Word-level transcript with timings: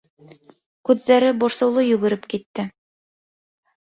Күҙҙәре 0.89 1.29
борсоулы 1.43 1.85
йүгереп 1.91 2.27
китте. 2.35 2.67